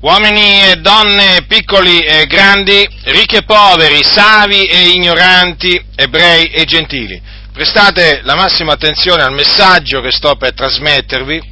[0.00, 7.20] uomini e donne, piccoli e grandi, ricchi e poveri, savi e ignoranti, ebrei e gentili.
[7.52, 11.42] Prestate la massima attenzione al messaggio che sto per trasmettervi,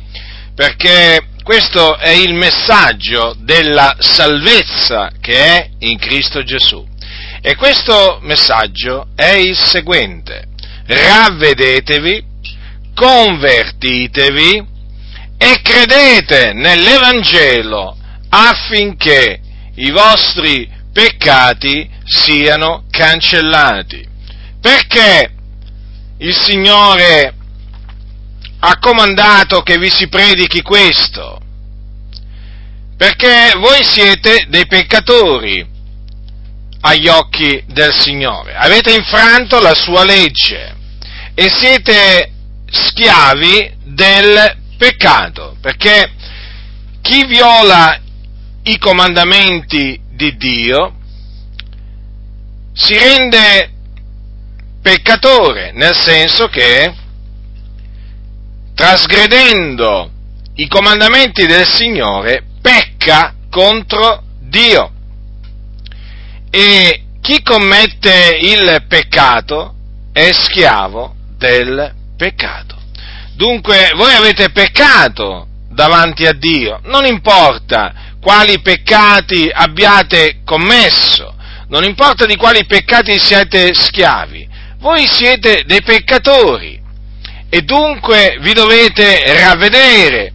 [0.55, 6.87] perché questo è il messaggio della salvezza che è in Cristo Gesù.
[7.41, 10.49] E questo messaggio è il seguente.
[10.87, 12.23] Ravvedetevi,
[12.95, 14.67] convertitevi
[15.39, 17.97] e credete nell'Evangelo
[18.35, 19.41] affinché
[19.77, 24.05] i vostri peccati siano cancellati.
[24.61, 25.33] Perché
[26.19, 27.35] il Signore
[28.59, 31.41] ha comandato che vi si predichi questo?
[32.97, 35.73] Perché voi siete dei peccatori
[36.81, 40.77] agli occhi del Signore, avete infranto la sua legge
[41.35, 42.31] e siete
[42.71, 46.13] schiavi del peccato, perché
[47.01, 48.01] chi viola
[48.65, 50.95] i comandamenti di Dio
[52.73, 53.71] si rende
[54.81, 56.95] peccatore, nel senso che
[58.75, 60.11] trasgredendo
[60.55, 64.91] i comandamenti del Signore pecca contro Dio.
[66.51, 69.75] E chi commette il peccato
[70.13, 72.77] è schiavo del peccato.
[73.35, 81.35] Dunque voi avete peccato davanti a Dio, non importa quali peccati abbiate commesso,
[81.69, 86.81] non importa di quali peccati siete schiavi, voi siete dei peccatori
[87.49, 90.33] e dunque vi dovete ravvedere,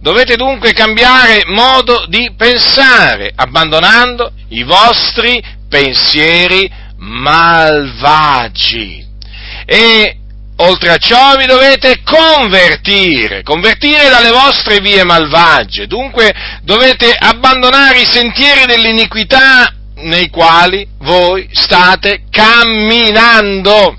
[0.00, 9.02] dovete dunque cambiare modo di pensare, abbandonando i vostri pensieri malvagi.
[9.66, 10.18] E
[10.58, 18.06] Oltre a ciò vi dovete convertire, convertire dalle vostre vie malvagie, dunque dovete abbandonare i
[18.06, 23.96] sentieri dell'iniquità nei quali voi state camminando,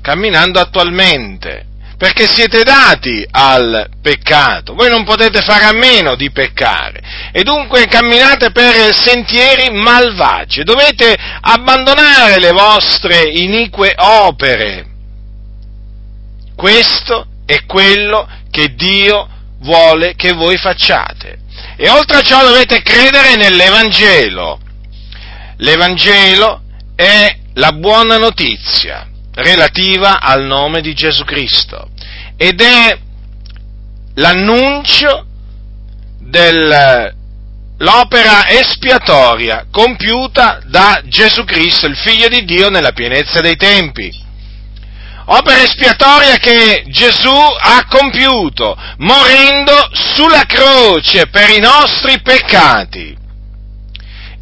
[0.00, 1.66] camminando attualmente,
[1.98, 7.30] perché siete dati al peccato, voi non potete fare a meno di peccare.
[7.30, 14.94] E dunque camminate per sentieri malvagi, dovete abbandonare le vostre inique opere
[16.66, 19.28] questo è quello che Dio
[19.60, 21.38] vuole che voi facciate.
[21.76, 24.58] E oltre a ciò dovete credere nell'Evangelo.
[25.58, 26.62] L'Evangelo
[26.96, 31.88] è la buona notizia relativa al nome di Gesù Cristo
[32.36, 32.98] ed è
[34.14, 35.24] l'annuncio
[36.18, 37.14] dell'opera
[38.48, 44.24] espiatoria compiuta da Gesù Cristo, il Figlio di Dio, nella pienezza dei tempi
[45.26, 53.16] opera espiatoria che Gesù ha compiuto, morendo sulla croce per i nostri peccati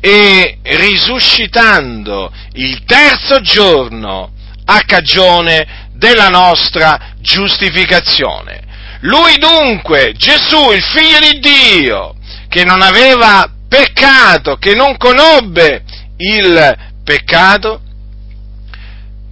[0.01, 4.33] e risuscitando il terzo giorno
[4.67, 8.63] a cagione della nostra giustificazione.
[9.01, 12.15] Lui dunque, Gesù, il figlio di Dio,
[12.49, 15.83] che non aveva peccato, che non conobbe
[16.17, 17.81] il peccato,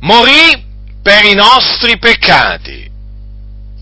[0.00, 0.61] morì
[1.02, 2.88] per i nostri peccati,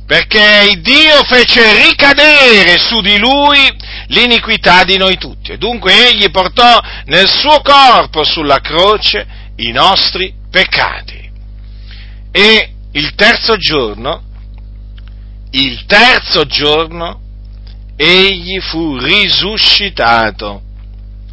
[0.06, 3.58] perché Dio fece ricadere su di lui
[4.08, 5.52] l'iniquità di noi tutti.
[5.52, 9.26] E dunque egli portò nel suo corpo sulla croce
[9.56, 11.30] i nostri peccati.
[12.32, 14.22] E il terzo giorno,
[15.50, 17.20] il terzo giorno,
[17.96, 20.62] egli fu risuscitato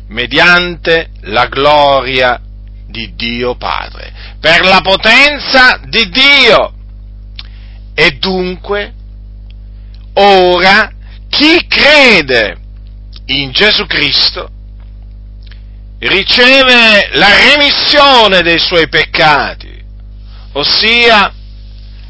[0.10, 2.42] mediante la gloria
[2.88, 6.74] di Dio Padre, per la potenza di Dio.
[7.94, 8.94] E dunque,
[10.14, 10.92] ora,
[11.30, 12.58] chi crede
[13.26, 14.50] in Gesù Cristo
[16.00, 19.84] riceve la remissione dei suoi peccati,
[20.54, 21.34] ossia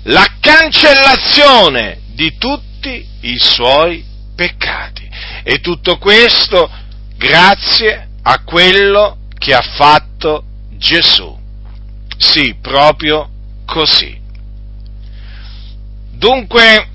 [0.03, 4.03] la cancellazione di tutti i suoi
[4.35, 5.07] peccati.
[5.43, 6.69] E tutto questo
[7.17, 10.07] grazie a quello che ha fatto
[10.77, 11.37] Gesù.
[12.17, 13.29] Sì, proprio
[13.65, 14.19] così.
[16.11, 16.89] Dunque,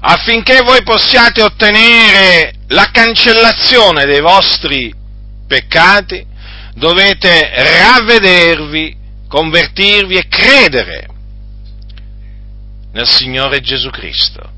[0.00, 4.92] affinché voi possiate ottenere la cancellazione dei vostri
[5.46, 6.26] peccati,
[6.74, 8.96] dovete ravvedervi,
[9.28, 11.08] convertirvi e credere
[12.92, 14.52] nel Signore Gesù Cristo.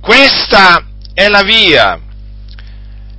[0.00, 0.84] Questa
[1.14, 1.98] è la via,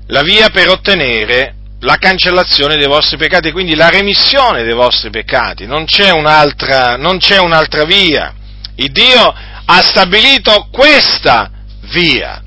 [0.07, 5.66] la via per ottenere la cancellazione dei vostri peccati, quindi la remissione dei vostri peccati,
[5.66, 8.33] non c'è un'altra, non c'è un'altra via.
[8.75, 9.33] Il Dio
[9.66, 11.50] ha stabilito questa
[11.92, 12.42] via,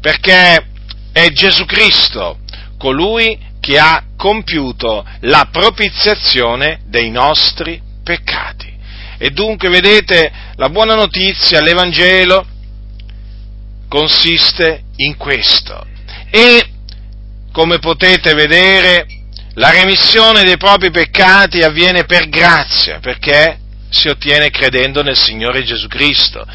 [0.00, 0.66] perché
[1.12, 2.38] è Gesù Cristo,
[2.78, 8.68] colui che ha compiuto la propiziazione dei nostri peccati.
[9.18, 12.46] E dunque, vedete, la buona notizia, l'Evangelo,
[13.88, 15.84] consiste in questo.
[16.30, 16.64] E,
[17.52, 19.06] come potete vedere,
[19.54, 23.58] la remissione dei propri peccati avviene per grazia, perché
[23.90, 26.46] si ottiene credendo nel Signore Gesù Cristo.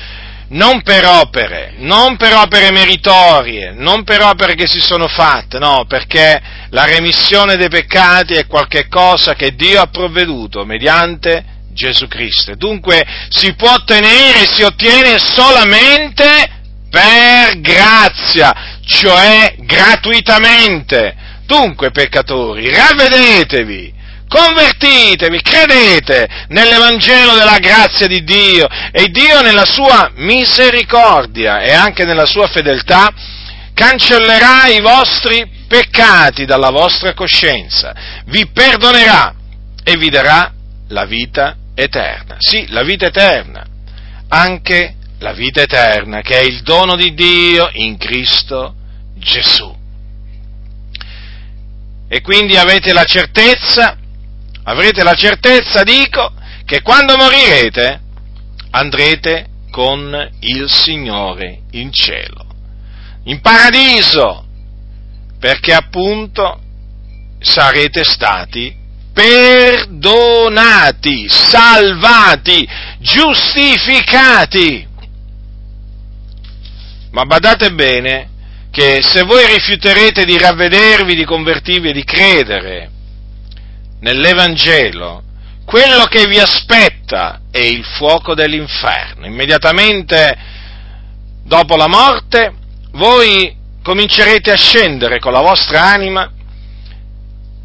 [0.47, 5.85] Non per opere, non per opere meritorie, non per opere che si sono fatte, no,
[5.87, 6.39] perché
[6.69, 11.43] la remissione dei peccati è qualcosa che Dio ha provveduto mediante
[11.73, 12.55] Gesù Cristo.
[12.55, 16.49] Dunque si può ottenere, si ottiene solamente
[16.89, 21.15] per grazia, cioè gratuitamente.
[21.45, 23.93] Dunque, peccatori, ravvedetevi,
[24.27, 32.25] convertitevi, credete nell'Evangelo della grazia di Dio e Dio nella sua misericordia e anche nella
[32.25, 33.11] sua fedeltà
[33.73, 37.93] cancellerà i vostri peccati dalla vostra coscienza,
[38.25, 39.33] vi perdonerà
[39.83, 40.51] e vi darà
[40.89, 42.37] la vita eterna.
[42.39, 43.63] Sì, la vita eterna,
[44.29, 48.75] anche la vita eterna che è il dono di Dio in Cristo
[49.15, 49.73] Gesù.
[52.07, 53.97] E quindi avete la certezza,
[54.63, 56.33] avrete la certezza, dico,
[56.65, 58.01] che quando morirete
[58.71, 62.45] andrete con il Signore in cielo,
[63.25, 64.45] in paradiso,
[65.39, 66.59] perché appunto
[67.39, 68.83] sarete stati
[69.15, 70.49] perdonati,
[71.29, 72.67] salvati,
[72.99, 74.85] giustificati.
[77.15, 78.27] Ma badate bene
[78.71, 82.89] che se voi rifiuterete di ravvedervi, di convertirvi e di credere
[84.01, 85.23] nell'Evangelo,
[85.63, 89.25] quello che vi aspetta è il fuoco dell'inferno.
[89.25, 90.37] Immediatamente
[91.45, 92.53] dopo la morte
[92.91, 96.29] voi comincerete a scendere con la vostra anima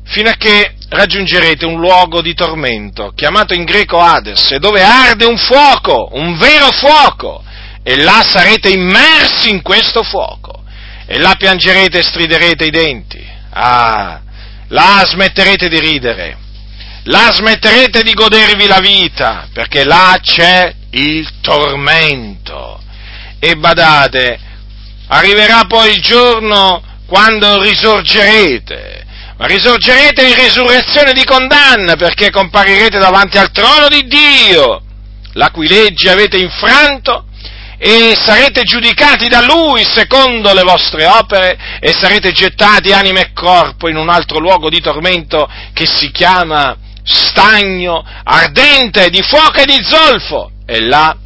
[0.04, 5.38] fino a che raggiungerete un luogo di tormento, chiamato in greco Hades, dove arde un
[5.38, 7.42] fuoco, un vero fuoco,
[7.82, 10.62] e là sarete immersi in questo fuoco
[11.06, 13.28] e là piangerete e striderete i denti.
[13.50, 14.20] Ah,
[14.68, 16.36] là smetterete di ridere,
[17.04, 22.80] là smetterete di godervi la vita, perché là c'è il tormento.
[23.40, 24.38] E badate,
[25.08, 29.04] arriverà poi il giorno quando risorgerete,
[29.36, 34.82] ma risorgerete in risurrezione di condanna, perché comparirete davanti al trono di Dio,
[35.32, 37.24] la cui legge avete infranto
[37.82, 43.88] e sarete giudicati da Lui secondo le vostre opere e sarete gettati anima e corpo
[43.88, 49.82] in un altro luogo di tormento che si chiama stagno ardente di fuoco e di
[49.82, 51.16] zolfo e là,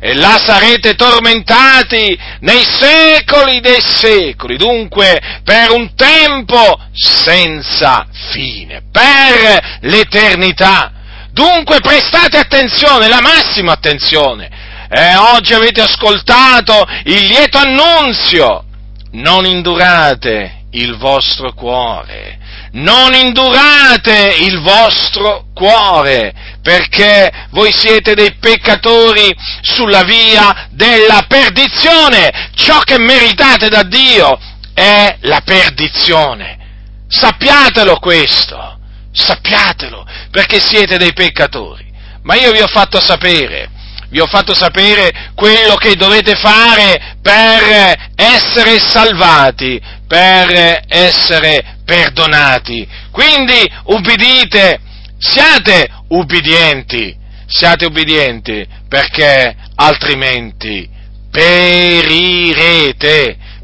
[0.00, 9.78] e là sarete tormentati nei secoli dei secoli, dunque per un tempo senza fine, per
[9.82, 10.90] l'eternità.
[11.30, 14.50] Dunque prestate attenzione, la massima attenzione,
[14.88, 18.64] eh, oggi avete ascoltato il lieto annunzio,
[19.12, 22.38] non indurate il vostro cuore,
[22.72, 32.80] non indurate il vostro cuore, perché voi siete dei peccatori sulla via della perdizione, ciò
[32.80, 34.38] che meritate da Dio
[34.74, 36.58] è la perdizione.
[37.08, 38.78] Sappiatelo questo,
[39.12, 41.84] sappiatelo, perché siete dei peccatori.
[42.22, 43.70] Ma io vi ho fatto sapere
[44.16, 52.88] vi ho fatto sapere quello che dovete fare per essere salvati, per essere perdonati.
[53.10, 54.80] Quindi ubbidite,
[55.18, 57.14] siate ubbidienti,
[57.46, 60.88] siate ubbidienti, perché altrimenti
[61.30, 62.16] perirete,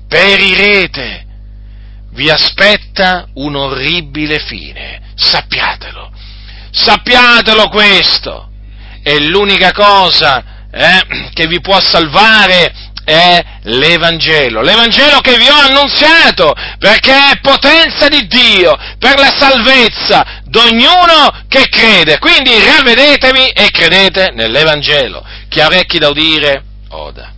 [0.07, 1.25] perirete.
[2.11, 6.13] Vi aspetta un orribile fine, sappiatelo,
[6.71, 8.52] sappiatelo questo
[9.03, 12.73] e l'unica cosa eh, che vi può salvare
[13.05, 20.41] è l'Evangelo, l'Evangelo che vi ho annunziato, perché è potenza di Dio per la salvezza
[20.45, 22.19] di ognuno che crede.
[22.19, 25.25] Quindi ravvedetevi e credete nell'Evangelo.
[25.49, 27.33] Chi ha orecchi da udire, oda.